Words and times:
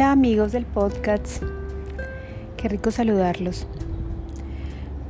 Hola 0.00 0.12
amigos 0.12 0.52
del 0.52 0.64
podcast, 0.64 1.42
qué 2.56 2.70
rico 2.70 2.90
saludarlos. 2.90 3.66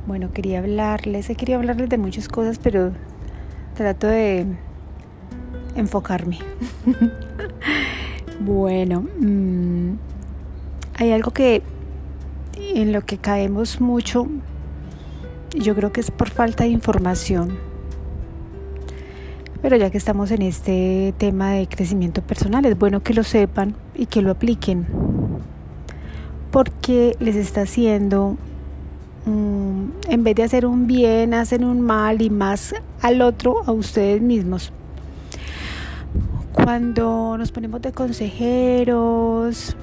Bueno, 0.05 0.33
quería 0.33 0.59
hablarles, 0.59 1.29
quería 1.37 1.55
hablarles 1.55 1.87
de 1.87 1.97
muchas 1.97 2.27
cosas, 2.27 2.59
pero 2.59 2.91
trato 3.73 4.07
de 4.07 4.45
enfocarme. 5.77 6.39
bueno, 8.41 9.07
mm, 9.17 9.93
hay 10.95 11.13
algo 11.13 11.31
que 11.31 11.63
en 12.57 12.91
lo 12.91 13.05
que 13.05 13.17
caemos 13.17 13.79
mucho, 13.79 14.27
yo 15.55 15.73
creo 15.73 15.93
que 15.93 16.01
es 16.01 16.11
por 16.11 16.29
falta 16.29 16.65
de 16.65 16.71
información 16.71 17.57
pero 19.61 19.75
ya 19.75 19.91
que 19.91 19.97
estamos 19.97 20.31
en 20.31 20.41
este 20.41 21.13
tema 21.17 21.51
de 21.51 21.67
crecimiento 21.67 22.21
personal, 22.23 22.65
es 22.65 22.77
bueno 22.77 23.03
que 23.03 23.13
lo 23.13 23.23
sepan 23.23 23.75
y 24.01 24.07
que 24.07 24.23
lo 24.23 24.31
apliquen. 24.31 24.87
Porque 26.49 27.15
les 27.19 27.35
está 27.35 27.61
haciendo, 27.61 28.35
en 29.25 30.23
vez 30.23 30.35
de 30.35 30.43
hacer 30.43 30.65
un 30.65 30.87
bien, 30.87 31.35
hacen 31.35 31.63
un 31.63 31.81
mal 31.81 32.23
y 32.23 32.31
más 32.31 32.73
al 33.01 33.21
otro, 33.21 33.61
a 33.67 33.71
ustedes 33.71 34.19
mismos. 34.19 34.73
Cuando 36.51 37.37
nos 37.37 37.51
ponemos 37.51 37.79
de 37.83 37.91
consejeros, 37.91 39.75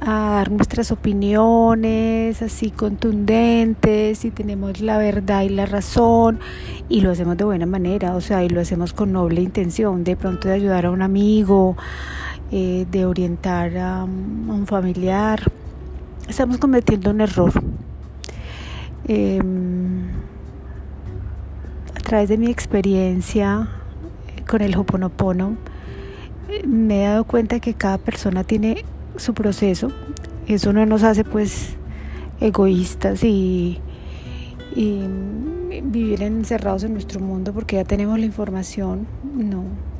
a 0.00 0.30
dar 0.30 0.50
nuestras 0.50 0.90
opiniones 0.90 2.40
así 2.42 2.70
contundentes 2.70 4.24
y 4.24 4.30
tenemos 4.30 4.80
la 4.80 4.98
verdad 4.98 5.42
y 5.42 5.50
la 5.50 5.66
razón 5.66 6.40
y 6.88 7.00
lo 7.00 7.10
hacemos 7.10 7.36
de 7.36 7.44
buena 7.44 7.66
manera, 7.66 8.14
o 8.16 8.20
sea, 8.20 8.44
y 8.44 8.48
lo 8.48 8.60
hacemos 8.60 8.92
con 8.92 9.12
noble 9.12 9.40
intención, 9.42 10.04
de 10.04 10.16
pronto 10.16 10.48
de 10.48 10.54
ayudar 10.54 10.86
a 10.86 10.90
un 10.90 11.02
amigo, 11.02 11.76
eh, 12.56 12.86
de 12.88 13.04
orientar 13.04 13.76
a, 13.78 14.04
un 14.04 14.64
familiar. 14.68 15.50
Estamos 16.28 16.58
cometiendo 16.58 17.10
un 17.10 17.20
error. 17.20 17.50
Em, 19.08 20.04
a 21.96 22.00
través 22.00 22.28
de 22.28 22.38
mi 22.38 22.52
experiencia 22.52 23.66
con 24.48 24.62
el 24.62 24.76
Hoponopono, 24.76 25.56
me 26.64 27.02
he 27.02 27.08
dado 27.08 27.24
cuenta 27.24 27.58
que 27.58 27.74
cada 27.74 27.98
persona 27.98 28.44
tiene 28.44 28.84
su 29.16 29.34
proceso. 29.34 29.90
Eso 30.46 30.72
no 30.72 30.86
nos 30.86 31.02
hace 31.02 31.24
pues 31.24 31.74
egoístas 32.40 33.24
y, 33.24 33.80
vivir 34.76 36.22
encerrados 36.22 36.84
en 36.84 36.92
nuestro 36.92 37.18
mundo 37.18 37.52
porque 37.52 37.74
ya 37.74 37.84
tenemos 37.84 38.16
la 38.16 38.26
información. 38.26 39.08
No. 39.24 39.93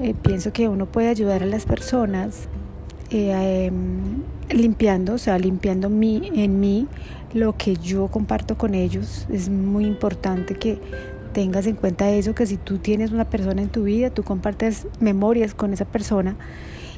Eh, 0.00 0.14
pienso 0.14 0.52
que 0.52 0.68
uno 0.68 0.86
puede 0.86 1.08
ayudar 1.08 1.42
a 1.42 1.46
las 1.46 1.66
personas 1.66 2.48
eh, 3.10 3.66
em, 3.66 4.22
limpiando, 4.50 5.14
o 5.14 5.18
sea, 5.18 5.38
limpiando 5.38 5.88
mi, 5.88 6.32
en 6.34 6.58
mí 6.58 6.88
lo 7.32 7.56
que 7.56 7.76
yo 7.76 8.08
comparto 8.08 8.58
con 8.58 8.74
ellos. 8.74 9.26
Es 9.30 9.48
muy 9.48 9.86
importante 9.86 10.54
que 10.56 10.80
tengas 11.32 11.66
en 11.66 11.76
cuenta 11.76 12.10
eso, 12.10 12.34
que 12.34 12.46
si 12.46 12.56
tú 12.56 12.78
tienes 12.78 13.12
una 13.12 13.24
persona 13.24 13.62
en 13.62 13.68
tu 13.68 13.84
vida, 13.84 14.10
tú 14.10 14.22
compartes 14.22 14.86
memorias 15.00 15.54
con 15.54 15.72
esa 15.72 15.84
persona 15.84 16.36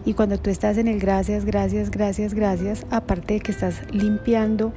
y 0.07 0.15
cuando 0.15 0.39
tú 0.39 0.51
estás 0.51 0.79
en 0.79 0.89
el 0.89 1.01
gracias, 1.01 1.45
gracias, 1.45 1.91
gracias, 1.91 2.33
gracias, 2.33 2.87
aparte 2.91 3.35
de 3.35 3.41
que 3.41 3.51
estás 3.51 3.83
limpiando, 3.91 4.73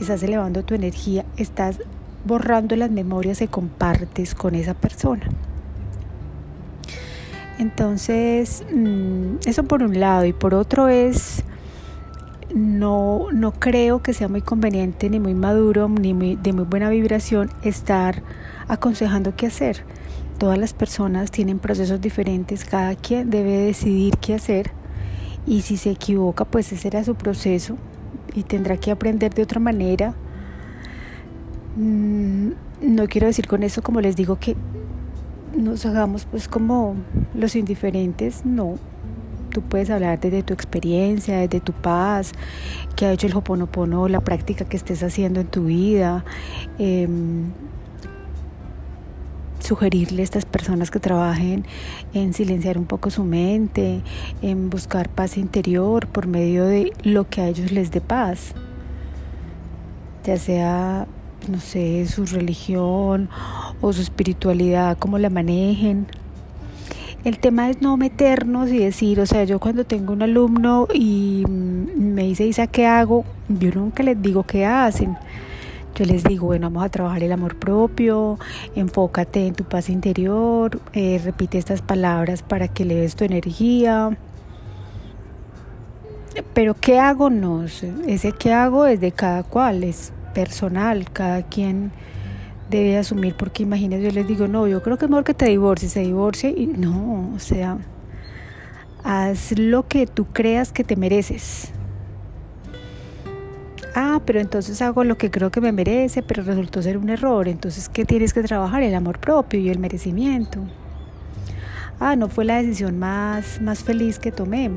estás 0.00 0.22
elevando 0.22 0.64
tu 0.64 0.74
energía, 0.74 1.24
estás 1.36 1.78
borrando 2.24 2.74
las 2.74 2.90
memorias 2.90 3.38
que 3.38 3.48
compartes 3.48 4.34
con 4.34 4.54
esa 4.54 4.74
persona. 4.74 5.28
Entonces, 7.58 8.64
mm, 8.74 9.36
eso 9.46 9.64
por 9.64 9.82
un 9.82 9.98
lado. 10.00 10.24
Y 10.24 10.32
por 10.32 10.54
otro 10.54 10.88
es, 10.88 11.44
no, 12.54 13.28
no 13.32 13.52
creo 13.52 14.02
que 14.02 14.12
sea 14.12 14.28
muy 14.28 14.42
conveniente, 14.42 15.10
ni 15.10 15.20
muy 15.20 15.34
maduro, 15.34 15.88
ni 15.88 16.36
de 16.36 16.52
muy 16.52 16.64
buena 16.64 16.90
vibración 16.90 17.50
estar 17.62 18.22
aconsejando 18.68 19.34
qué 19.36 19.46
hacer. 19.46 19.84
Todas 20.38 20.58
las 20.58 20.72
personas 20.72 21.30
tienen 21.30 21.58
procesos 21.58 22.00
diferentes, 22.00 22.64
cada 22.64 22.94
quien 22.96 23.30
debe 23.30 23.52
decidir 23.58 24.16
qué 24.18 24.34
hacer 24.34 24.72
y 25.46 25.62
si 25.62 25.76
se 25.76 25.90
equivoca, 25.90 26.44
pues 26.44 26.72
ese 26.72 26.88
era 26.88 27.04
su 27.04 27.14
proceso 27.14 27.76
y 28.34 28.42
tendrá 28.42 28.76
que 28.76 28.90
aprender 28.90 29.32
de 29.34 29.42
otra 29.42 29.60
manera. 29.60 30.14
Mm, 31.76 32.50
no 32.80 33.06
quiero 33.08 33.26
decir 33.26 33.46
con 33.46 33.62
eso, 33.62 33.82
como 33.82 34.00
les 34.00 34.16
digo, 34.16 34.38
que 34.38 34.56
nos 35.56 35.86
hagamos 35.86 36.26
pues 36.26 36.48
como 36.48 36.96
los 37.34 37.56
indiferentes, 37.56 38.44
no. 38.44 38.76
Tú 39.50 39.62
puedes 39.62 39.88
hablar 39.90 40.18
desde 40.18 40.42
tu 40.42 40.52
experiencia, 40.52 41.38
desde 41.38 41.60
tu 41.60 41.72
paz, 41.72 42.32
que 42.96 43.06
ha 43.06 43.12
hecho 43.12 43.28
el 43.28 43.36
Hoponopono, 43.36 44.08
la 44.08 44.20
práctica 44.20 44.64
que 44.64 44.76
estés 44.76 45.02
haciendo 45.02 45.40
en 45.40 45.46
tu 45.46 45.66
vida. 45.66 46.24
Eh, 46.78 47.08
sugerirle 49.64 50.20
a 50.20 50.24
estas 50.24 50.44
personas 50.44 50.90
que 50.90 51.00
trabajen 51.00 51.64
en 52.12 52.34
silenciar 52.34 52.76
un 52.76 52.84
poco 52.84 53.10
su 53.10 53.24
mente, 53.24 54.02
en 54.42 54.68
buscar 54.68 55.08
paz 55.08 55.38
interior 55.38 56.06
por 56.06 56.26
medio 56.26 56.66
de 56.66 56.92
lo 57.02 57.28
que 57.28 57.40
a 57.40 57.48
ellos 57.48 57.72
les 57.72 57.90
dé 57.90 58.02
paz, 58.02 58.52
ya 60.24 60.36
sea, 60.36 61.06
no 61.48 61.60
sé, 61.60 62.06
su 62.06 62.26
religión 62.26 63.28
o 63.80 63.92
su 63.92 64.02
espiritualidad, 64.02 64.96
cómo 64.98 65.18
la 65.18 65.30
manejen. 65.30 66.06
El 67.24 67.38
tema 67.38 67.70
es 67.70 67.80
no 67.80 67.96
meternos 67.96 68.70
y 68.70 68.78
decir, 68.78 69.20
o 69.20 69.26
sea, 69.26 69.44
yo 69.44 69.58
cuando 69.58 69.84
tengo 69.84 70.12
un 70.12 70.22
alumno 70.22 70.88
y 70.92 71.44
me 71.48 72.24
dice, 72.24 72.46
Isa, 72.46 72.66
¿qué 72.66 72.86
hago? 72.86 73.24
Yo 73.48 73.70
nunca 73.72 74.02
les 74.02 74.20
digo 74.20 74.42
qué 74.42 74.66
hacen 74.66 75.16
yo 75.94 76.04
les 76.04 76.24
digo, 76.24 76.46
bueno, 76.46 76.70
vamos 76.70 76.84
a 76.84 76.88
trabajar 76.88 77.22
el 77.22 77.30
amor 77.30 77.56
propio, 77.56 78.38
enfócate 78.74 79.46
en 79.46 79.54
tu 79.54 79.64
paz 79.64 79.88
interior, 79.88 80.80
eh, 80.92 81.20
repite 81.22 81.56
estas 81.56 81.82
palabras 81.82 82.42
para 82.42 82.66
que 82.68 82.84
le 82.84 82.96
des 82.96 83.14
tu 83.14 83.24
energía. 83.24 84.16
Pero 86.52 86.74
¿qué 86.74 86.98
hago? 86.98 87.30
No, 87.30 87.64
ese 87.64 88.32
qué 88.32 88.52
hago 88.52 88.86
es 88.86 89.00
de 89.00 89.12
cada 89.12 89.44
cual, 89.44 89.84
es 89.84 90.12
personal, 90.34 91.10
cada 91.12 91.42
quien 91.44 91.92
debe 92.68 92.98
asumir, 92.98 93.34
porque 93.36 93.62
imagínense, 93.62 94.04
yo 94.04 94.12
les 94.12 94.26
digo, 94.26 94.48
no, 94.48 94.66
yo 94.66 94.82
creo 94.82 94.98
que 94.98 95.06
es 95.06 95.10
mejor 95.10 95.24
que 95.24 95.34
te 95.34 95.46
divorcies, 95.46 95.92
se 95.92 96.00
divorcie 96.00 96.50
y 96.50 96.66
no, 96.66 97.32
o 97.34 97.38
sea, 97.38 97.78
haz 99.02 99.58
lo 99.58 99.86
que 99.86 100.06
tú 100.06 100.26
creas 100.26 100.72
que 100.72 100.84
te 100.84 100.96
mereces 100.96 101.72
ah, 103.94 104.20
pero 104.24 104.40
entonces 104.40 104.82
hago 104.82 105.04
lo 105.04 105.16
que 105.16 105.30
creo 105.30 105.50
que 105.50 105.60
me 105.60 105.72
merece, 105.72 106.22
pero 106.22 106.42
resultó 106.42 106.82
ser 106.82 106.98
un 106.98 107.08
error. 107.08 107.48
Entonces, 107.48 107.88
¿qué 107.88 108.04
tienes 108.04 108.34
que 108.34 108.42
trabajar? 108.42 108.82
El 108.82 108.94
amor 108.94 109.18
propio 109.18 109.60
y 109.60 109.70
el 109.70 109.78
merecimiento. 109.78 110.60
Ah, 112.00 112.16
no 112.16 112.28
fue 112.28 112.44
la 112.44 112.60
decisión 112.60 112.98
más, 112.98 113.60
más 113.60 113.84
feliz 113.84 114.18
que 114.18 114.32
tomé. 114.32 114.70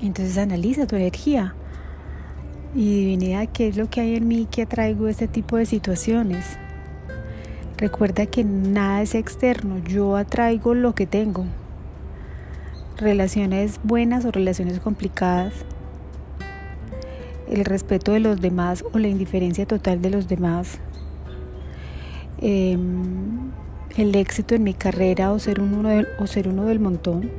Entonces 0.00 0.38
analiza 0.38 0.86
tu 0.86 0.96
energía 0.96 1.54
y 2.74 3.00
divinidad 3.00 3.48
qué 3.52 3.68
es 3.68 3.76
lo 3.76 3.88
que 3.88 4.00
hay 4.00 4.16
en 4.16 4.28
mí 4.28 4.48
que 4.50 4.62
atraigo 4.62 5.08
este 5.08 5.28
tipo 5.28 5.56
de 5.56 5.66
situaciones. 5.66 6.58
Recuerda 7.76 8.26
que 8.26 8.44
nada 8.44 9.02
es 9.02 9.14
externo, 9.14 9.78
yo 9.78 10.16
atraigo 10.16 10.74
lo 10.74 10.94
que 10.94 11.06
tengo. 11.06 11.44
Relaciones 12.96 13.80
buenas 13.82 14.24
o 14.24 14.30
relaciones 14.30 14.80
complicadas 14.80 15.52
el 17.48 17.64
respeto 17.64 18.12
de 18.12 18.20
los 18.20 18.40
demás 18.40 18.84
o 18.92 18.98
la 18.98 19.08
indiferencia 19.08 19.66
total 19.66 20.00
de 20.00 20.10
los 20.10 20.28
demás, 20.28 20.78
em, 22.38 23.50
el 23.96 24.14
éxito 24.14 24.54
en 24.54 24.64
mi 24.64 24.74
carrera 24.74 25.32
o 25.32 25.38
ser 25.38 25.60
uno 25.60 25.88
del, 25.88 26.08
o 26.18 26.26
ser 26.26 26.48
uno 26.48 26.64
del 26.64 26.80
montón, 26.80 27.30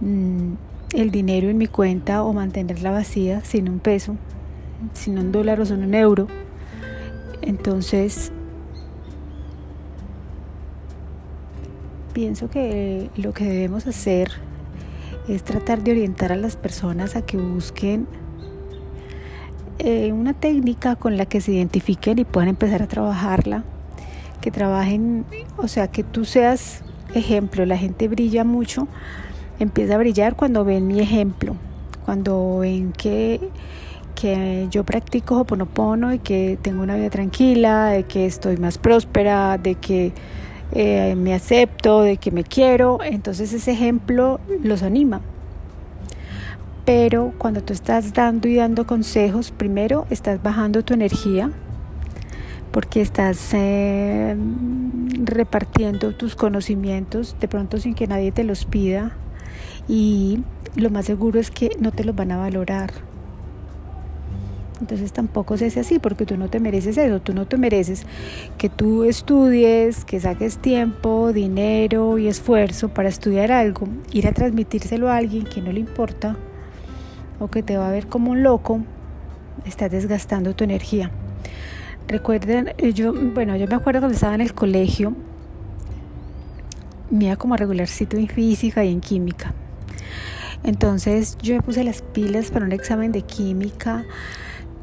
mm, 0.00 0.52
el 0.92 1.10
dinero 1.10 1.48
en 1.48 1.58
mi 1.58 1.66
cuenta 1.66 2.22
o 2.22 2.32
mantenerla 2.32 2.90
vacía 2.90 3.44
sin 3.44 3.68
un 3.68 3.78
peso, 3.78 4.16
sin 4.94 5.18
un 5.18 5.32
dólar 5.32 5.60
o 5.60 5.66
sin 5.66 5.84
un 5.84 5.94
euro. 5.94 6.26
Entonces, 7.42 8.32
pienso 12.12 12.50
que 12.50 13.10
lo 13.16 13.32
que 13.32 13.44
debemos 13.44 13.86
hacer 13.86 14.30
es 15.28 15.42
tratar 15.44 15.82
de 15.82 15.92
orientar 15.92 16.32
a 16.32 16.36
las 16.36 16.56
personas 16.56 17.16
a 17.16 17.22
que 17.22 17.36
busquen 17.36 18.06
eh, 19.78 20.12
una 20.12 20.34
técnica 20.34 20.96
con 20.96 21.16
la 21.16 21.24
que 21.24 21.40
se 21.40 21.52
identifiquen 21.52 22.18
y 22.18 22.24
puedan 22.24 22.48
empezar 22.48 22.82
a 22.82 22.86
trabajarla, 22.86 23.64
que 24.40 24.50
trabajen, 24.50 25.24
o 25.56 25.68
sea, 25.68 25.88
que 25.88 26.02
tú 26.04 26.24
seas 26.24 26.82
ejemplo, 27.14 27.64
la 27.64 27.78
gente 27.78 28.08
brilla 28.08 28.44
mucho, 28.44 28.88
empieza 29.60 29.94
a 29.94 29.98
brillar 29.98 30.34
cuando 30.34 30.64
ven 30.64 30.88
mi 30.88 31.00
ejemplo, 31.00 31.54
cuando 32.04 32.58
ven 32.58 32.92
que, 32.92 33.40
que 34.14 34.66
yo 34.70 34.84
practico 34.84 35.38
Hoponopono 35.38 36.12
y 36.12 36.18
que 36.18 36.58
tengo 36.60 36.82
una 36.82 36.96
vida 36.96 37.10
tranquila, 37.10 37.86
de 37.86 38.04
que 38.04 38.26
estoy 38.26 38.56
más 38.56 38.78
próspera, 38.78 39.58
de 39.58 39.76
que 39.76 40.12
eh, 40.72 41.14
me 41.14 41.34
acepto, 41.34 42.02
de 42.02 42.16
que 42.16 42.30
me 42.30 42.42
quiero, 42.42 42.98
entonces 43.02 43.52
ese 43.52 43.72
ejemplo 43.72 44.40
los 44.62 44.82
anima. 44.82 45.20
Pero 46.86 47.34
cuando 47.38 47.62
tú 47.62 47.72
estás 47.72 48.14
dando 48.14 48.48
y 48.48 48.56
dando 48.56 48.86
consejos, 48.86 49.52
primero 49.52 50.06
estás 50.10 50.42
bajando 50.42 50.82
tu 50.82 50.94
energía 50.94 51.50
porque 52.72 53.00
estás 53.00 53.52
eh, 53.52 54.36
repartiendo 55.24 56.14
tus 56.14 56.36
conocimientos 56.36 57.36
de 57.40 57.48
pronto 57.48 57.78
sin 57.78 57.94
que 57.94 58.06
nadie 58.06 58.32
te 58.32 58.44
los 58.44 58.64
pida 58.64 59.12
y 59.90 60.44
lo 60.76 60.88
más 60.88 61.04
seguro 61.06 61.40
es 61.40 61.50
que 61.50 61.76
no 61.80 61.90
te 61.90 62.04
los 62.04 62.14
van 62.14 62.30
a 62.30 62.36
valorar. 62.36 62.92
Entonces 64.80 65.12
tampoco 65.12 65.56
se 65.56 65.66
hace 65.66 65.80
así 65.80 65.98
porque 65.98 66.24
tú 66.24 66.36
no 66.36 66.48
te 66.48 66.60
mereces 66.60 66.96
eso, 66.96 67.20
tú 67.20 67.34
no 67.34 67.44
te 67.46 67.56
mereces 67.56 68.06
que 68.56 68.68
tú 68.68 69.02
estudies, 69.02 70.04
que 70.04 70.20
saques 70.20 70.58
tiempo, 70.58 71.32
dinero 71.32 72.18
y 72.18 72.28
esfuerzo 72.28 72.88
para 72.88 73.08
estudiar 73.08 73.50
algo, 73.50 73.88
ir 74.12 74.28
a 74.28 74.32
transmitírselo 74.32 75.10
a 75.10 75.16
alguien 75.16 75.42
que 75.42 75.60
no 75.60 75.72
le 75.72 75.80
importa 75.80 76.36
o 77.40 77.48
que 77.48 77.64
te 77.64 77.76
va 77.76 77.88
a 77.88 77.92
ver 77.92 78.06
como 78.06 78.30
un 78.30 78.44
loco, 78.44 78.82
estás 79.66 79.90
desgastando 79.90 80.54
tu 80.54 80.62
energía. 80.62 81.10
Recuerden, 82.06 82.74
eh, 82.78 82.92
yo, 82.92 83.12
bueno, 83.12 83.56
yo 83.56 83.66
me 83.66 83.74
acuerdo 83.74 84.02
cuando 84.02 84.14
estaba 84.14 84.36
en 84.36 84.40
el 84.40 84.54
colegio, 84.54 85.14
me 87.10 87.24
iba 87.24 87.34
como 87.34 87.54
a 87.54 87.56
regularcito 87.56 88.16
en 88.16 88.28
física 88.28 88.84
y 88.84 88.92
en 88.92 89.00
química. 89.00 89.52
Entonces 90.62 91.38
yo 91.42 91.54
me 91.54 91.62
puse 91.62 91.84
las 91.84 92.02
pilas 92.02 92.50
para 92.50 92.66
un 92.66 92.72
examen 92.72 93.12
de 93.12 93.22
química 93.22 94.04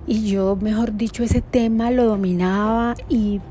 y 0.08 0.30
yo, 0.30 0.56
mejor 0.56 0.96
dicho, 0.96 1.24
ese 1.24 1.42
tema 1.42 1.92
lo 1.92 2.06
dominaba 2.06 2.96
y, 3.10 3.42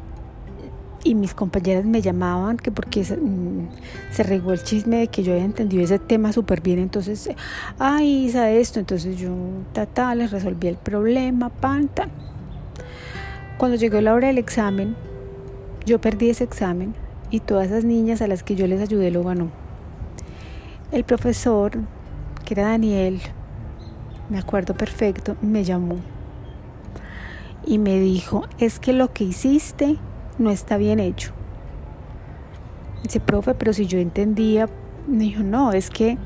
y 1.04 1.14
mis 1.14 1.34
compañeras 1.34 1.84
me 1.84 2.00
llamaban 2.00 2.56
que 2.56 2.72
porque 2.72 3.04
se, 3.04 3.16
mm, 3.18 3.68
se, 4.10 4.22
regó 4.22 4.54
el 4.54 4.62
chisme 4.62 4.96
de 4.96 5.08
que 5.08 5.22
yo 5.22 5.32
había 5.32 5.44
entendido 5.44 5.84
ese 5.84 5.98
tema 5.98 6.32
súper 6.32 6.62
bien, 6.62 6.78
entonces, 6.78 7.28
ay, 7.78 8.24
Isa, 8.24 8.50
esto, 8.50 8.80
entonces 8.80 9.18
yo, 9.18 9.30
ta, 9.72 10.14
les 10.14 10.30
resolví 10.30 10.66
el 10.66 10.76
problema, 10.76 11.50
pan, 11.50 11.90
Cuando 13.58 13.76
llegó 13.76 14.00
la 14.00 14.14
hora 14.14 14.28
del 14.28 14.38
examen, 14.38 14.96
yo 15.84 16.00
perdí 16.00 16.30
ese 16.30 16.44
examen 16.44 16.94
y 17.30 17.40
todas 17.40 17.66
esas 17.66 17.84
niñas 17.84 18.22
a 18.22 18.28
las 18.28 18.42
que 18.42 18.56
yo 18.56 18.66
les 18.66 18.80
ayudé 18.80 19.10
lo 19.10 19.22
ganó. 19.22 19.50
El 20.90 21.04
profesor, 21.04 21.72
que 22.46 22.54
era 22.54 22.68
Daniel, 22.70 23.20
me 24.30 24.38
acuerdo 24.38 24.74
perfecto, 24.74 25.36
me 25.42 25.64
llamó 25.64 25.96
y 27.66 27.78
me 27.78 27.98
dijo, 27.98 28.44
es 28.58 28.78
que 28.78 28.92
lo 28.92 29.12
que 29.12 29.24
hiciste 29.24 29.98
no 30.38 30.50
está 30.50 30.76
bien 30.76 31.00
hecho. 31.00 31.32
Dice, 33.02 33.20
profe, 33.20 33.54
pero 33.54 33.72
si 33.72 33.86
yo 33.86 33.98
entendía, 33.98 34.68
me 35.08 35.24
dijo, 35.24 35.42
no, 35.42 35.72
es 35.72 35.90
que 35.90 36.16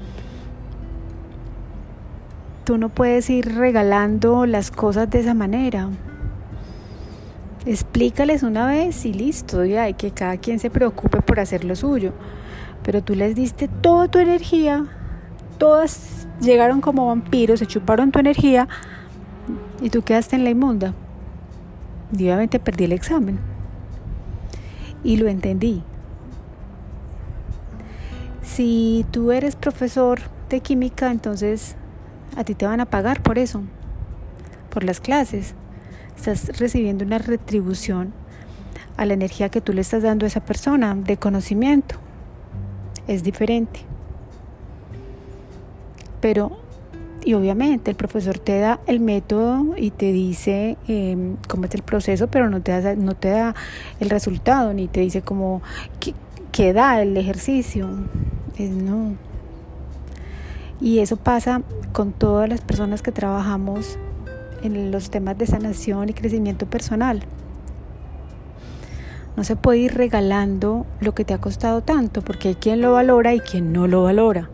tú 2.64 2.76
no 2.76 2.90
puedes 2.90 3.28
ir 3.30 3.56
regalando 3.56 4.44
las 4.44 4.70
cosas 4.70 5.08
de 5.08 5.20
esa 5.20 5.34
manera. 5.34 5.88
Explícales 7.64 8.42
una 8.42 8.66
vez 8.66 9.06
y 9.06 9.14
listo, 9.14 9.64
ya, 9.64 9.84
hay 9.84 9.94
que 9.94 10.10
cada 10.10 10.36
quien 10.36 10.58
se 10.58 10.70
preocupe 10.70 11.22
por 11.22 11.40
hacer 11.40 11.64
lo 11.64 11.74
suyo. 11.76 12.12
Pero 12.82 13.02
tú 13.02 13.14
les 13.14 13.34
diste 13.34 13.68
toda 13.68 14.08
tu 14.08 14.18
energía, 14.18 14.86
todas 15.60 16.26
llegaron 16.40 16.80
como 16.80 17.06
vampiros, 17.06 17.60
se 17.60 17.66
chuparon 17.66 18.10
tu 18.10 18.18
energía 18.18 18.66
y 19.82 19.90
tú 19.90 20.00
quedaste 20.00 20.34
en 20.34 20.44
la 20.44 20.50
inmunda 20.50 20.94
y 22.16 22.24
obviamente 22.24 22.58
perdí 22.58 22.84
el 22.84 22.92
examen. 22.92 23.38
Y 25.04 25.18
lo 25.18 25.28
entendí. 25.28 25.82
Si 28.42 29.06
tú 29.10 29.32
eres 29.32 29.54
profesor 29.54 30.20
de 30.48 30.60
química, 30.60 31.10
entonces 31.10 31.76
a 32.36 32.42
ti 32.42 32.54
te 32.54 32.66
van 32.66 32.80
a 32.80 32.86
pagar 32.86 33.22
por 33.22 33.38
eso, 33.38 33.62
por 34.70 34.82
las 34.82 34.98
clases. 35.00 35.54
Estás 36.16 36.58
recibiendo 36.58 37.04
una 37.04 37.18
retribución 37.18 38.12
a 38.96 39.04
la 39.04 39.12
energía 39.12 39.50
que 39.50 39.60
tú 39.60 39.74
le 39.74 39.82
estás 39.82 40.02
dando 40.02 40.24
a 40.24 40.28
esa 40.28 40.40
persona 40.40 40.94
de 40.94 41.18
conocimiento. 41.18 41.96
Es 43.06 43.22
diferente. 43.22 43.89
Pero 46.20 46.58
y 47.24 47.34
obviamente 47.34 47.90
el 47.90 47.96
profesor 47.96 48.38
te 48.38 48.58
da 48.60 48.80
el 48.86 49.00
método 49.00 49.74
y 49.76 49.90
te 49.90 50.12
dice 50.12 50.78
em, 50.88 51.36
cómo 51.48 51.66
es 51.66 51.74
el 51.74 51.82
proceso, 51.82 52.28
pero 52.28 52.48
no 52.48 52.62
te, 52.62 52.80
da, 52.80 52.94
no 52.96 53.14
te 53.14 53.28
da 53.28 53.54
el 54.00 54.10
resultado, 54.10 54.72
ni 54.72 54.88
te 54.88 55.00
dice 55.00 55.22
cómo 55.22 55.62
qué, 56.52 56.72
da 56.72 57.02
el 57.02 57.16
ejercicio. 57.16 57.88
Es 58.56 58.70
no. 58.70 59.16
Y 60.80 61.00
eso 61.00 61.16
pasa 61.16 61.62
con 61.92 62.12
todas 62.12 62.48
las 62.48 62.62
personas 62.62 63.02
que 63.02 63.12
trabajamos 63.12 63.98
en 64.62 64.90
los 64.90 65.10
temas 65.10 65.36
de 65.36 65.46
sanación 65.46 66.08
y 66.08 66.14
crecimiento 66.14 66.66
personal. 66.66 67.22
No 69.36 69.44
se 69.44 69.56
puede 69.56 69.78
ir 69.78 69.94
regalando 69.94 70.86
lo 71.00 71.14
que 71.14 71.24
te 71.24 71.34
ha 71.34 71.38
costado 71.38 71.82
tanto, 71.82 72.22
porque 72.22 72.48
hay 72.48 72.54
quien 72.54 72.80
lo 72.80 72.92
valora 72.92 73.34
y 73.34 73.40
quien 73.40 73.72
no 73.72 73.86
lo 73.86 74.02
valora. 74.02 74.50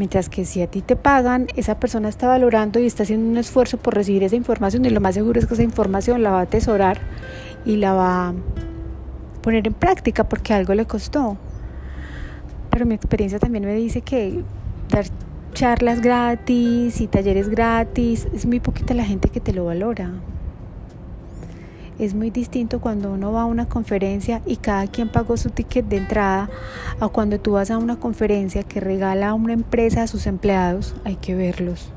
Mientras 0.00 0.30
que 0.30 0.46
si 0.46 0.62
a 0.62 0.66
ti 0.66 0.80
te 0.80 0.96
pagan, 0.96 1.48
esa 1.56 1.78
persona 1.78 2.08
está 2.08 2.26
valorando 2.26 2.80
y 2.80 2.86
está 2.86 3.02
haciendo 3.02 3.28
un 3.28 3.36
esfuerzo 3.36 3.76
por 3.76 3.94
recibir 3.94 4.22
esa 4.22 4.34
información 4.34 4.86
y 4.86 4.88
lo 4.88 4.98
más 4.98 5.12
seguro 5.12 5.38
es 5.38 5.44
que 5.44 5.52
esa 5.52 5.62
información 5.62 6.22
la 6.22 6.30
va 6.30 6.38
a 6.38 6.44
atesorar 6.44 6.98
y 7.66 7.76
la 7.76 7.92
va 7.92 8.28
a 8.28 8.34
poner 9.42 9.66
en 9.66 9.74
práctica 9.74 10.26
porque 10.26 10.54
algo 10.54 10.72
le 10.72 10.86
costó. 10.86 11.36
Pero 12.70 12.86
mi 12.86 12.94
experiencia 12.94 13.38
también 13.38 13.66
me 13.66 13.74
dice 13.74 14.00
que 14.00 14.42
dar 14.88 15.04
charlas 15.52 16.00
gratis 16.00 17.02
y 17.02 17.06
talleres 17.06 17.50
gratis 17.50 18.26
es 18.32 18.46
muy 18.46 18.58
poquita 18.58 18.94
la 18.94 19.04
gente 19.04 19.28
que 19.28 19.40
te 19.40 19.52
lo 19.52 19.66
valora. 19.66 20.12
Es 22.00 22.14
muy 22.14 22.30
distinto 22.30 22.80
cuando 22.80 23.12
uno 23.12 23.30
va 23.30 23.42
a 23.42 23.44
una 23.44 23.68
conferencia 23.68 24.40
y 24.46 24.56
cada 24.56 24.86
quien 24.86 25.10
pagó 25.10 25.36
su 25.36 25.50
ticket 25.50 25.84
de 25.84 25.98
entrada 25.98 26.48
a 26.98 27.08
cuando 27.08 27.38
tú 27.38 27.52
vas 27.52 27.70
a 27.70 27.76
una 27.76 28.00
conferencia 28.00 28.62
que 28.62 28.80
regala 28.80 29.28
a 29.28 29.34
una 29.34 29.52
empresa 29.52 30.02
a 30.02 30.06
sus 30.06 30.26
empleados, 30.26 30.94
hay 31.04 31.16
que 31.16 31.34
verlos. 31.34 31.92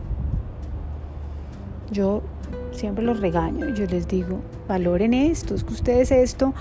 Yo 1.90 2.22
siempre 2.72 3.06
los 3.06 3.22
regaño, 3.22 3.70
yo 3.70 3.86
les 3.86 4.06
digo, 4.10 4.42
valoren 4.68 5.14
esto, 5.14 5.56
es 5.56 5.64
que 5.64 5.72
ustedes 5.72 6.12
esto, 6.12 6.54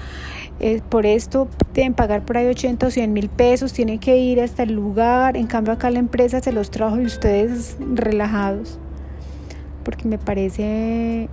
eh, 0.60 0.80
por 0.88 1.04
esto 1.04 1.48
deben 1.74 1.94
pagar 1.94 2.24
por 2.24 2.36
ahí 2.36 2.46
80 2.46 2.86
o 2.86 2.90
100 2.92 3.12
mil 3.12 3.28
pesos, 3.28 3.72
tienen 3.72 3.98
que 3.98 4.18
ir 4.18 4.40
hasta 4.40 4.62
el 4.62 4.72
lugar, 4.72 5.36
en 5.36 5.48
cambio 5.48 5.72
acá 5.72 5.90
la 5.90 5.98
empresa 5.98 6.38
se 6.38 6.52
los 6.52 6.70
trajo 6.70 7.00
y 7.00 7.06
ustedes 7.06 7.76
relajados, 7.80 8.78
porque 9.82 10.06
me 10.06 10.18
parece 10.18 11.28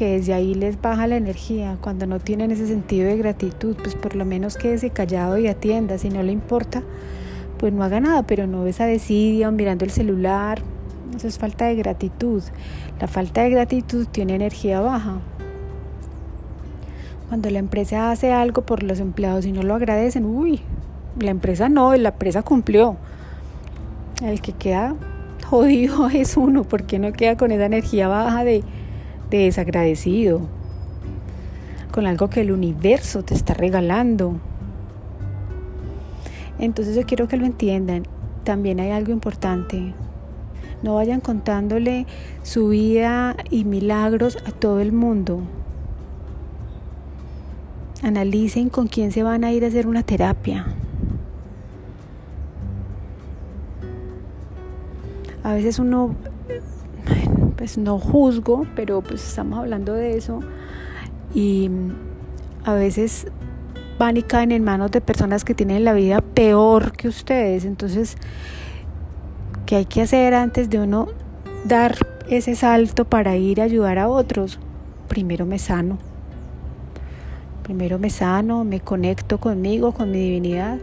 que 0.00 0.12
desde 0.12 0.32
ahí 0.32 0.54
les 0.54 0.80
baja 0.80 1.06
la 1.06 1.16
energía, 1.16 1.76
cuando 1.82 2.06
no 2.06 2.20
tienen 2.20 2.50
ese 2.50 2.66
sentido 2.66 3.06
de 3.06 3.18
gratitud, 3.18 3.76
pues 3.76 3.94
por 3.94 4.16
lo 4.16 4.24
menos 4.24 4.56
quédese 4.56 4.88
callado 4.88 5.36
y 5.36 5.46
atienda, 5.46 5.98
si 5.98 6.08
no 6.08 6.22
le 6.22 6.32
importa, 6.32 6.82
pues 7.58 7.74
no 7.74 7.84
haga 7.84 8.00
nada, 8.00 8.22
pero 8.22 8.46
no 8.46 8.66
esa 8.66 8.86
desidia 8.86 9.50
mirando 9.50 9.84
el 9.84 9.90
celular, 9.90 10.62
eso 11.14 11.28
es 11.28 11.38
falta 11.38 11.66
de 11.66 11.74
gratitud. 11.74 12.42
La 12.98 13.08
falta 13.08 13.42
de 13.42 13.50
gratitud 13.50 14.06
tiene 14.06 14.36
energía 14.36 14.80
baja. 14.80 15.18
Cuando 17.28 17.50
la 17.50 17.58
empresa 17.58 18.10
hace 18.10 18.32
algo 18.32 18.62
por 18.62 18.82
los 18.82 19.00
empleados 19.00 19.44
y 19.44 19.52
no 19.52 19.62
lo 19.62 19.74
agradecen, 19.74 20.24
uy, 20.24 20.60
la 21.18 21.30
empresa 21.30 21.68
no, 21.68 21.94
la 21.94 22.08
empresa 22.08 22.42
cumplió. 22.42 22.96
El 24.22 24.40
que 24.40 24.54
queda 24.54 24.94
jodido 25.44 26.08
es 26.14 26.38
uno, 26.38 26.64
porque 26.64 26.98
no 26.98 27.12
queda 27.12 27.36
con 27.36 27.52
esa 27.52 27.66
energía 27.66 28.08
baja 28.08 28.44
de 28.44 28.64
desagradecido 29.38 30.42
con 31.90 32.06
algo 32.06 32.30
que 32.30 32.40
el 32.40 32.52
universo 32.52 33.22
te 33.22 33.34
está 33.34 33.54
regalando. 33.54 34.34
Entonces 36.58 36.94
yo 36.94 37.04
quiero 37.04 37.26
que 37.28 37.36
lo 37.36 37.46
entiendan. 37.46 38.04
También 38.44 38.80
hay 38.80 38.90
algo 38.90 39.12
importante. 39.12 39.94
No 40.82 40.94
vayan 40.94 41.20
contándole 41.20 42.06
su 42.42 42.68
vida 42.68 43.36
y 43.50 43.64
milagros 43.64 44.38
a 44.46 44.50
todo 44.50 44.80
el 44.80 44.92
mundo. 44.92 45.40
Analicen 48.02 48.70
con 48.70 48.88
quién 48.88 49.12
se 49.12 49.22
van 49.22 49.44
a 49.44 49.52
ir 49.52 49.64
a 49.64 49.68
hacer 49.68 49.86
una 49.86 50.02
terapia. 50.02 50.66
A 55.42 55.54
veces 55.54 55.78
uno 55.78 56.14
pues 57.60 57.76
no 57.76 57.98
juzgo, 57.98 58.66
pero 58.74 59.02
pues 59.02 59.22
estamos 59.22 59.58
hablando 59.58 59.92
de 59.92 60.16
eso 60.16 60.40
y 61.34 61.68
a 62.64 62.72
veces 62.72 63.26
van 63.98 64.16
y 64.16 64.22
caen 64.22 64.50
en 64.50 64.64
manos 64.64 64.90
de 64.92 65.02
personas 65.02 65.44
que 65.44 65.54
tienen 65.54 65.84
la 65.84 65.92
vida 65.92 66.22
peor 66.22 66.92
que 66.92 67.06
ustedes. 67.06 67.66
Entonces, 67.66 68.16
¿qué 69.66 69.76
hay 69.76 69.84
que 69.84 70.00
hacer 70.00 70.32
antes 70.32 70.70
de 70.70 70.80
uno 70.80 71.08
dar 71.66 71.96
ese 72.30 72.54
salto 72.54 73.04
para 73.04 73.36
ir 73.36 73.60
a 73.60 73.64
ayudar 73.64 73.98
a 73.98 74.08
otros? 74.08 74.58
Primero 75.08 75.44
me 75.44 75.58
sano. 75.58 75.98
Primero 77.62 77.98
me 77.98 78.08
sano, 78.08 78.64
me 78.64 78.80
conecto 78.80 79.36
conmigo, 79.36 79.92
con 79.92 80.10
mi 80.10 80.18
divinidad. 80.18 80.78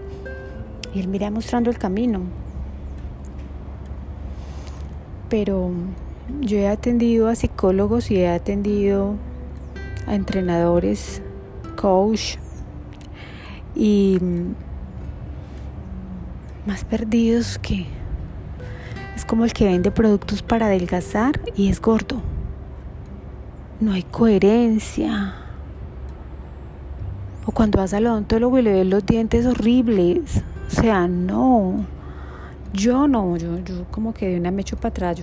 Y 0.94 1.00
Él 1.00 1.08
me 1.08 1.16
irá 1.16 1.32
mostrando 1.32 1.72
el 1.72 1.80
camino. 1.80 2.22
Pero 5.28 5.72
yo 6.42 6.58
he 6.58 6.68
atendido 6.68 7.28
a 7.28 7.36
psicólogos 7.36 8.12
y 8.12 8.18
he 8.18 8.30
atendido 8.30 9.16
a 10.08 10.16
entrenadores, 10.16 11.22
coach 11.76 12.36
y 13.76 14.20
más 16.66 16.84
perdidos 16.84 17.60
que 17.60 17.86
es 19.16 19.26
como 19.26 19.46
el 19.46 19.54
que 19.54 19.66
vende 19.66 19.90
productos 19.92 20.42
para 20.42 20.68
adelgazar 20.68 21.40
y 21.56 21.70
es 21.70 21.82
gordo. 21.82 22.22
No 23.80 23.94
hay 23.94 24.04
coherencia. 24.04 25.36
O 27.46 27.52
cuando 27.52 27.80
vas 27.80 27.94
al 27.94 28.08
odontólogo 28.08 28.60
y 28.60 28.62
le 28.62 28.74
ves 28.74 28.86
los 28.86 29.06
dientes 29.06 29.46
horribles. 29.46 30.44
O 30.68 30.72
sea, 30.72 31.08
no. 31.08 31.86
Yo 32.74 33.08
no, 33.08 33.38
yo, 33.38 33.60
yo 33.60 33.86
como 33.92 34.14
que 34.14 34.28
de 34.28 34.40
una 34.40 34.52
me 34.52 34.62
echo 34.62 34.76
para 34.76 34.90
atrás. 34.90 35.22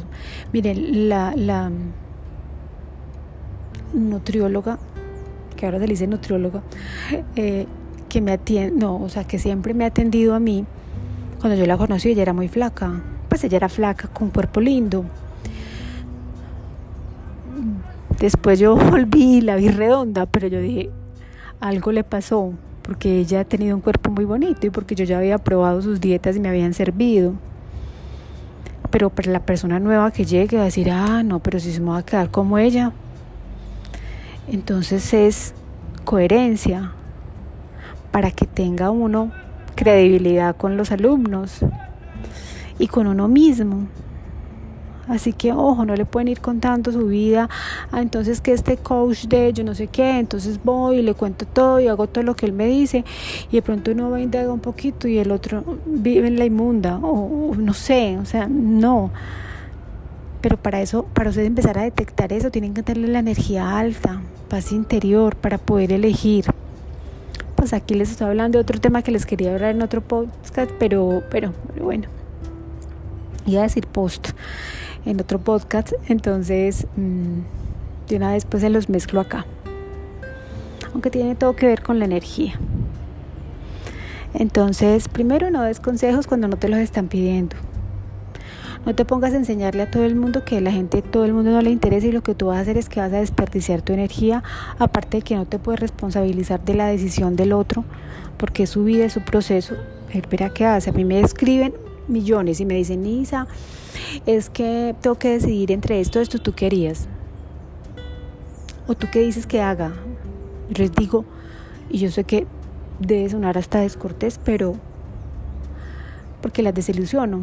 miren, 0.52 1.08
la, 1.08 1.34
la 1.36 1.70
nutrióloga, 3.92 4.78
que 5.56 5.66
ahora 5.66 5.78
se 5.78 5.86
le 5.86 5.92
dice 5.92 6.06
nutrióloga, 6.06 6.62
eh, 7.36 7.66
que 8.08 8.20
me 8.20 8.32
atiende, 8.32 8.76
no, 8.76 8.96
o 8.96 9.08
sea, 9.08 9.24
que 9.24 9.38
siempre 9.38 9.74
me 9.74 9.84
ha 9.84 9.88
atendido 9.88 10.34
a 10.34 10.40
mí, 10.40 10.64
cuando 11.40 11.58
yo 11.58 11.66
la 11.66 11.76
conocí 11.76 12.10
ella 12.10 12.22
era 12.22 12.32
muy 12.32 12.48
flaca, 12.48 13.02
pues 13.28 13.44
ella 13.44 13.56
era 13.56 13.68
flaca, 13.68 14.08
con 14.08 14.30
cuerpo 14.30 14.60
lindo. 14.60 15.04
Después 18.18 18.58
yo 18.58 18.76
volví 18.90 19.40
la 19.40 19.56
vi 19.56 19.68
redonda, 19.68 20.26
pero 20.26 20.48
yo 20.48 20.60
dije, 20.60 20.90
algo 21.60 21.92
le 21.92 22.04
pasó, 22.04 22.52
porque 22.85 23.19
ella 23.19 23.41
ha 23.41 23.45
tenido 23.45 23.75
un 23.75 23.81
cuerpo 23.81 24.11
muy 24.11 24.26
bonito 24.26 24.67
y 24.67 24.71
porque 24.71 24.95
yo 24.95 25.05
ya 25.05 25.17
había 25.17 25.38
probado 25.38 25.81
sus 25.81 26.03
dietas 26.03 26.37
y 26.37 26.41
me 26.41 26.50
habían 26.50 26.75
servido. 26.75 27.33
Pero 28.91 29.09
para 29.09 29.33
la 29.33 29.41
persona 29.41 29.81
nueva 29.81 30.11
que 30.11 30.26
llegue 30.26 30.59
va 30.59 30.64
a 30.64 30.67
decir, 30.67 30.91
ah, 30.91 31.23
no, 31.23 31.41
pero 31.41 31.59
si 31.59 31.73
se 31.73 31.81
me 31.81 31.91
va 31.91 31.99
a 31.99 32.05
quedar 32.05 32.31
como 32.31 32.59
ella. 32.59 32.93
Entonces 34.49 35.14
es 35.14 35.55
coherencia 36.05 36.93
para 38.12 38.31
que 38.31 38.47
tenga 38.47 38.91
uno 38.91 39.33
credibilidad 39.75 40.55
con 40.55 40.76
los 40.76 40.93
alumnos 40.93 41.61
y 42.79 42.88
con 42.88 43.07
uno 43.07 43.29
mismo. 43.29 43.88
Así 45.08 45.34
que, 45.34 45.52
ojo, 45.52 45.84
no 45.84 45.94
le 45.96 46.06
pueden 46.06 46.28
ir 46.28 46.40
contando 46.40 46.90
su 46.90 47.06
vida. 47.06 47.50
Ah, 47.92 48.00
entonces, 48.00 48.40
que 48.40 48.52
este 48.52 48.76
coach 48.76 49.26
de 49.26 49.52
yo 49.52 49.62
no 49.62 49.75
sé 49.75 49.88
qué, 49.88 50.18
entonces 50.18 50.58
voy 50.62 50.99
y 50.99 51.02
le 51.02 51.14
cuento 51.14 51.46
todo 51.46 51.78
y 51.80 51.88
hago 51.88 52.06
todo 52.06 52.25
lo 52.25 52.34
que 52.34 52.46
él 52.46 52.52
me 52.52 52.66
dice. 52.66 53.04
Y 53.50 53.56
de 53.56 53.62
pronto 53.62 53.90
uno 53.90 54.11
va 54.11 54.16
a 54.16 54.20
indagar 54.20 54.50
un 54.50 54.61
poquito 54.61 55.06
y 55.06 55.18
el 55.18 55.30
otro 55.30 55.62
vive 55.87 56.26
en 56.26 56.38
la 56.38 56.46
inmunda. 56.46 56.99
O, 57.02 57.54
no 57.56 57.75
sé, 57.75 58.18
o 58.18 58.25
sea, 58.25 58.49
no. 58.49 59.11
Pero 60.40 60.56
para 60.56 60.80
eso, 60.80 61.04
para 61.12 61.30
ustedes 61.30 61.49
empezar 61.49 61.78
a 61.78 61.82
detectar 61.82 62.32
eso, 62.32 62.50
tienen 62.50 62.75
que 62.75 62.82
tener 62.82 63.08
la 63.08 63.18
energía 63.18 63.78
alta, 63.78 64.23
paz 64.49 64.73
interior, 64.73 65.37
para 65.37 65.58
poder 65.58 65.92
elegir. 65.92 66.46
Pues 67.56 67.73
aquí 67.73 67.94
les 67.94 68.11
estoy 68.11 68.28
hablando 68.28 68.58
de 68.58 68.62
otro 68.62 68.80
tema 68.80 69.02
que 69.02 69.11
les 69.11 69.26
quería 69.26 69.54
hablar 69.54 69.75
en 69.75 69.82
otro 69.82 70.02
podcast, 70.02 70.70
pero, 70.78 71.23
pero, 71.30 71.52
pero 71.73 71.84
bueno. 71.84 72.08
Iba 73.46 73.61
a 73.61 73.64
decir 73.64 73.87
post 73.87 74.30
en 75.04 75.20
otro 75.20 75.38
podcast, 75.38 75.92
entonces 76.08 76.87
mm, 76.96 77.40
de 78.08 78.16
una 78.16 78.32
vez 78.32 78.44
pues 78.44 78.62
se 78.62 78.70
los 78.70 78.88
mezclo 78.88 79.20
acá. 79.20 79.46
Aunque 80.92 81.11
tiene 81.11 81.34
todo 81.34 81.56
que 81.56 81.66
ver 81.66 81.82
con 81.82 81.99
la 81.99 82.04
energía. 82.04 82.58
Entonces, 84.34 85.08
primero 85.08 85.50
no 85.50 85.62
des 85.62 85.78
consejos 85.78 86.26
cuando 86.26 86.49
no 86.49 86.56
te 86.56 86.68
los 86.68 86.80
están 86.80 87.08
pidiendo. 87.08 87.56
No 88.84 88.94
te 88.94 89.04
pongas 89.04 89.32
a 89.32 89.37
enseñarle 89.37 89.82
a 89.82 89.90
todo 89.90 90.04
el 90.04 90.14
mundo 90.14 90.44
que 90.44 90.61
la 90.61 90.70
gente, 90.70 91.00
todo 91.00 91.25
el 91.25 91.32
mundo 91.32 91.52
no 91.52 91.62
le 91.62 91.70
interesa 91.70 92.08
y 92.08 92.12
lo 92.12 92.23
que 92.23 92.34
tú 92.34 92.46
vas 92.46 92.58
a 92.58 92.61
hacer 92.61 92.76
es 92.76 92.88
que 92.88 93.00
vas 93.00 93.12
a 93.12 93.20
desperdiciar 93.20 93.80
tu 93.80 93.92
energía, 93.92 94.42
aparte 94.78 95.18
de 95.18 95.23
que 95.23 95.37
no 95.37 95.46
te 95.46 95.58
puedes 95.58 95.80
responsabilizar 95.80 96.64
de 96.64 96.75
la 96.75 96.87
decisión 96.87 97.34
del 97.34 97.52
otro, 97.52 97.84
porque 98.37 98.64
es 98.64 98.70
su 98.70 98.84
vida, 98.84 99.06
es 99.06 99.12
su 99.14 99.23
proceso. 99.23 99.75
Espera 100.12 100.50
qué 100.50 100.66
hace. 100.66 100.90
A 100.90 100.92
mí 100.92 101.04
me 101.04 101.20
escriben 101.20 101.73
millones 102.08 102.61
y 102.61 102.64
me 102.64 102.75
dicen, 102.75 103.02
Nisa, 103.02 103.46
es 104.26 104.50
que 104.50 104.94
tengo 105.00 105.16
que 105.16 105.30
decidir 105.30 105.73
entre 105.73 106.00
esto, 106.00 106.20
esto 106.20 106.38
tú 106.38 106.52
querías. 106.52 107.08
O 108.87 108.94
tú 108.94 109.06
qué 109.11 109.20
dices 109.20 109.46
que 109.46 109.61
haga. 109.61 109.92
Yo 110.70 110.84
les 110.84 110.92
digo, 110.92 111.25
y 111.90 111.99
yo 111.99 112.11
sé 112.11 112.25
que 112.25 112.46
debe 112.99 113.28
sonar 113.28 113.58
hasta 113.58 113.80
descortés, 113.80 114.38
pero 114.44 114.75
porque 116.40 116.62
las 116.62 116.75
desilusiono. 116.75 117.40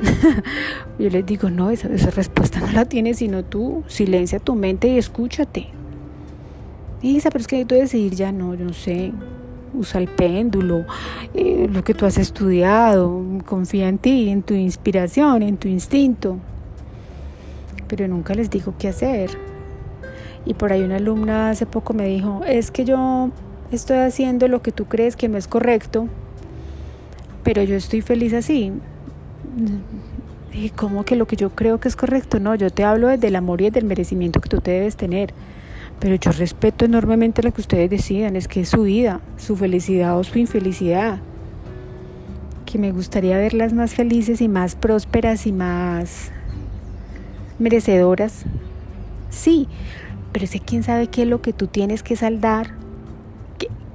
yo 0.98 1.10
les 1.10 1.26
digo, 1.26 1.50
no, 1.50 1.70
esa, 1.70 1.88
esa 1.88 2.10
respuesta 2.10 2.60
no 2.60 2.70
la 2.70 2.84
tienes, 2.84 3.18
sino 3.18 3.44
tú 3.44 3.82
silencia 3.88 4.38
tu 4.38 4.54
mente 4.54 4.88
y 4.88 4.98
escúchate. 4.98 5.68
Isa, 7.02 7.30
pero 7.30 7.42
es 7.42 7.48
que 7.48 7.56
necesito 7.56 7.74
decidir 7.74 8.14
ya, 8.14 8.32
no, 8.32 8.54
yo 8.54 8.64
no 8.64 8.72
sé 8.72 9.12
usa 9.74 10.00
el 10.00 10.08
péndulo, 10.08 10.84
eh, 11.34 11.68
lo 11.72 11.84
que 11.84 11.94
tú 11.94 12.06
has 12.06 12.18
estudiado, 12.18 13.22
confía 13.46 13.88
en 13.88 13.98
ti, 13.98 14.28
en 14.28 14.42
tu 14.42 14.54
inspiración, 14.54 15.42
en 15.42 15.56
tu 15.56 15.68
instinto. 15.68 16.38
Pero 17.86 18.08
nunca 18.08 18.34
les 18.34 18.50
digo 18.50 18.74
qué 18.78 18.88
hacer. 18.88 19.30
Y 20.44 20.54
por 20.54 20.72
ahí 20.72 20.82
una 20.82 20.96
alumna 20.96 21.50
hace 21.50 21.66
poco 21.66 21.92
me 21.92 22.06
dijo, 22.06 22.42
es 22.46 22.70
que 22.70 22.84
yo 22.84 23.30
estoy 23.70 23.98
haciendo 23.98 24.48
lo 24.48 24.62
que 24.62 24.72
tú 24.72 24.86
crees 24.86 25.16
que 25.16 25.28
no 25.28 25.36
es 25.36 25.48
correcto, 25.48 26.08
pero 27.42 27.62
yo 27.62 27.76
estoy 27.76 28.00
feliz 28.00 28.32
así. 28.32 28.72
Y 30.52 30.70
como 30.70 31.04
que 31.04 31.16
lo 31.16 31.26
que 31.26 31.36
yo 31.36 31.50
creo 31.50 31.78
que 31.78 31.88
es 31.88 31.96
correcto, 31.96 32.40
no, 32.40 32.54
yo 32.54 32.70
te 32.70 32.84
hablo 32.84 33.08
desde 33.08 33.28
el 33.28 33.36
amor 33.36 33.60
y 33.60 33.64
desde 33.66 33.80
el 33.80 33.86
merecimiento 33.86 34.40
que 34.40 34.48
tú 34.48 34.60
te 34.60 34.70
debes 34.70 34.96
tener. 34.96 35.32
Pero 36.00 36.14
yo 36.14 36.30
respeto 36.32 36.84
enormemente 36.84 37.42
lo 37.42 37.52
que 37.52 37.60
ustedes 37.60 37.90
decidan, 37.90 38.36
es 38.36 38.46
que 38.48 38.60
es 38.60 38.68
su 38.68 38.82
vida, 38.82 39.20
su 39.36 39.56
felicidad 39.56 40.18
o 40.18 40.24
su 40.24 40.38
infelicidad. 40.38 41.20
Que 42.66 42.78
me 42.78 42.92
gustaría 42.92 43.36
verlas 43.36 43.72
más 43.72 43.94
felices 43.94 44.40
y 44.40 44.48
más 44.48 44.76
prósperas 44.76 45.46
y 45.46 45.52
más 45.52 46.30
merecedoras. 47.58 48.44
Sí, 49.30 49.68
pero 50.32 50.46
sé 50.46 50.60
quién 50.60 50.82
sabe 50.82 51.08
qué 51.08 51.22
es 51.22 51.28
lo 51.28 51.42
que 51.42 51.52
tú 51.52 51.66
tienes 51.66 52.02
que 52.02 52.16
saldar, 52.16 52.74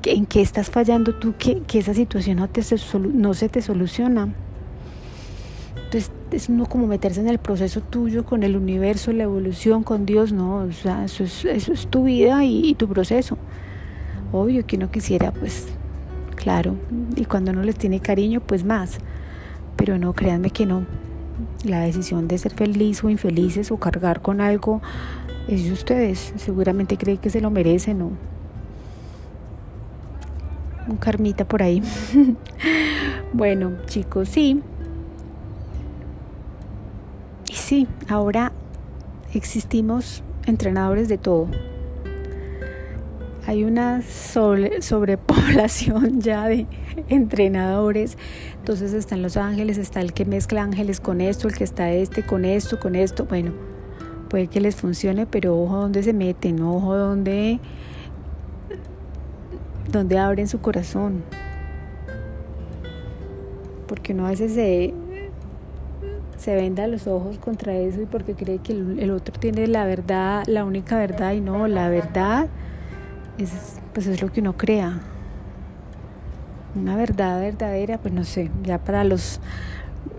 en 0.06 0.26
qué 0.26 0.42
estás 0.42 0.70
fallando 0.70 1.16
tú, 1.16 1.34
que, 1.38 1.64
esa 1.80 1.94
situación 1.94 2.38
no, 2.38 2.50
te, 2.50 2.62
no 3.14 3.34
se 3.34 3.50
te 3.50 3.62
soluciona. 3.62 4.34
Es 5.94 6.50
uno 6.50 6.66
como 6.66 6.88
meterse 6.88 7.22
en 7.22 7.28
el 7.28 7.38
proceso 7.38 7.82
tuyo 7.82 8.26
con 8.26 8.42
el 8.42 8.56
universo, 8.56 9.12
la 9.12 9.24
evolución, 9.24 9.84
con 9.84 10.08
Dios, 10.08 10.32
no, 10.32 10.64
o 10.64 10.72
sea, 10.72 11.06
eso 11.06 11.24
es, 11.24 11.46
eso 11.46 11.74
es 11.74 11.88
tu 11.88 12.06
vida 12.06 12.44
y, 12.44 12.74
tu 12.74 12.88
proceso. 12.88 13.38
Obvio 14.32 14.66
que 14.66 14.78
uno 14.78 14.90
quisiera, 14.90 15.32
pues, 15.32 15.68
claro, 16.36 16.76
y 17.16 17.26
cuando 17.26 17.52
uno 17.52 17.62
les 17.62 17.76
tiene 17.76 18.00
cariño, 18.00 18.42
pues 18.42 18.64
más, 18.64 18.98
pero 19.76 20.00
no, 20.00 20.14
créanme 20.14 20.50
que 20.50 20.66
no. 20.66 20.88
La 21.64 21.82
decisión 21.82 22.28
de 22.28 22.40
ser 22.40 22.54
feliz 22.54 23.04
o 23.04 23.10
infelices 23.10 23.72
o 23.72 23.78
cargar 23.78 24.22
con 24.22 24.42
algo 24.42 24.82
es 25.48 25.66
de 25.66 25.74
ustedes, 25.74 26.34
seguramente 26.38 26.98
creen 26.98 27.20
que 27.20 27.30
se 27.30 27.42
lo 27.42 27.52
merecen, 27.52 28.00
¿no? 28.00 28.12
Un 30.88 30.98
karmita 30.98 31.46
por 31.46 31.62
ahí. 31.62 31.84
bueno, 33.34 33.74
chicos, 33.86 34.30
sí 34.30 34.64
sí, 37.74 37.88
ahora 38.08 38.52
existimos 39.34 40.22
entrenadores 40.46 41.10
de 41.10 41.18
todo. 41.18 41.48
Hay 43.48 43.64
una 43.64 44.04
sobrepoblación 44.04 46.22
ya 46.22 46.48
de 46.48 46.68
entrenadores. 47.10 48.20
Entonces 48.60 48.94
está 48.94 49.16
en 49.16 49.24
Los 49.24 49.38
Ángeles, 49.38 49.80
está 49.80 50.02
el 50.02 50.14
que 50.14 50.24
mezcla 50.24 50.62
ángeles 50.62 51.00
con 51.00 51.20
esto, 51.20 51.48
el 51.48 51.56
que 51.56 51.64
está 51.64 51.92
este 51.92 52.24
con 52.24 52.46
esto, 52.46 52.80
con 52.80 52.94
esto. 52.94 53.26
Bueno, 53.26 53.54
puede 54.30 54.46
que 54.46 54.62
les 54.62 54.76
funcione, 54.76 55.26
pero 55.26 55.60
ojo 55.60 55.78
donde 55.78 56.04
se 56.04 56.14
meten, 56.14 56.62
ojo 56.62 56.96
donde, 56.96 57.60
donde 59.92 60.20
abren 60.20 60.48
su 60.48 60.62
corazón. 60.62 61.24
Porque 63.88 64.14
no 64.14 64.28
a 64.28 64.30
veces 64.30 64.54
se 64.54 64.94
se 66.44 66.56
venda 66.56 66.88
los 66.88 67.08
ojos 67.08 67.38
contra 67.38 67.74
eso 67.74 68.02
y 68.02 68.06
porque 68.06 68.34
cree 68.36 68.58
que 68.58 68.74
el, 68.74 69.12
otro 69.12 69.34
tiene 69.40 69.66
la 69.68 69.86
verdad, 69.86 70.44
la 70.46 70.66
única 70.66 70.98
verdad 70.98 71.32
y 71.32 71.40
no, 71.40 71.70
la 71.70 71.88
verdad 71.88 72.50
es, 73.38 73.80
pues 73.94 74.08
es 74.08 74.22
lo 74.22 74.30
que 74.30 74.42
uno 74.42 74.52
crea. 74.58 75.00
Una 76.76 76.98
verdad 76.98 77.40
verdadera, 77.40 77.98
pues 77.98 78.14
no 78.14 78.26
sé, 78.26 78.52
ya 78.64 78.78
para 78.78 79.06
los, 79.06 79.40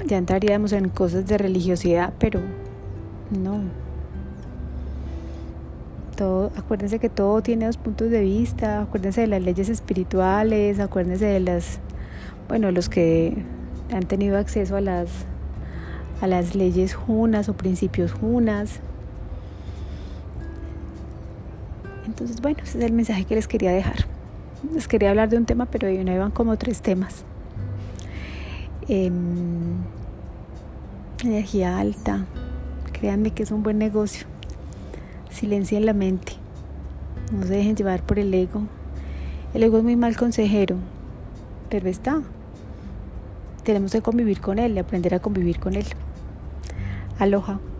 ya 0.06 0.16
entraríamos 0.16 0.72
en 0.72 0.88
cosas 0.88 1.26
de 1.26 1.36
religiosidad, 1.36 2.14
pero 2.18 2.40
no. 3.30 3.60
Todo, 6.16 6.52
acuérdense 6.56 7.00
que 7.00 7.10
todo 7.10 7.42
tiene 7.42 7.66
dos 7.66 7.76
puntos 7.76 8.08
de 8.08 8.22
vista, 8.22 8.80
acuérdense 8.80 9.20
de 9.20 9.26
las 9.26 9.42
leyes 9.42 9.68
espirituales, 9.68 10.80
acuérdense 10.80 11.26
de 11.26 11.40
las, 11.40 11.80
bueno, 12.48 12.70
los 12.70 12.88
que 12.88 13.36
han 13.92 14.04
tenido 14.04 14.38
acceso 14.38 14.76
a 14.76 14.80
las, 14.80 15.26
a 16.21 16.26
las 16.26 16.54
leyes 16.54 16.94
junas 16.94 17.49
o 17.49 17.54
principios 17.54 18.12
junas. 18.12 18.80
Entonces, 22.06 22.40
bueno, 22.40 22.59
ese 22.62 22.78
es 22.78 22.85
el 22.85 22.92
mensaje 22.92 23.25
que 23.25 23.35
les 23.35 23.49
quería 23.49 23.73
dejar. 23.73 24.06
Les 24.73 24.88
quería 24.88 25.11
hablar 25.11 25.28
de 25.28 25.37
un 25.37 25.47
tema, 25.47 25.66
pero 25.66 25.88
hoy 25.88 26.02
no 26.04 26.12
iban 26.12 26.30
como 26.30 26.56
tres 26.56 26.80
temas. 26.80 27.25
Em, 28.88 29.76
energía 31.23 31.78
alta, 31.78 32.26
créanme 32.92 33.30
que 33.30 33.42
es 33.42 33.50
un 33.50 33.62
buen 33.62 33.78
negocio. 33.78 34.26
Silencien 35.30 35.87
la 35.87 35.92
mente, 35.92 36.35
no 37.33 37.47
se 37.47 37.54
dejen 37.54 37.76
llevar 37.76 38.02
por 38.02 38.18
el 38.18 38.33
ego. 38.33 38.62
El 39.54 39.62
ego 39.62 39.78
es 39.78 39.85
muy 39.85 39.97
mal 39.97 40.16
consejero, 40.16 40.76
pero 41.71 41.88
está. 41.88 42.23
Tenemos 43.64 43.92
que 43.92 44.02
convivir 44.02 44.40
con 44.40 44.59
él 44.59 44.75
y 44.76 44.78
aprender 44.78 45.14
a 45.14 45.21
convivir 45.21 45.59
con 45.59 45.75
él. 45.75 45.87
Aloha. 47.21 47.73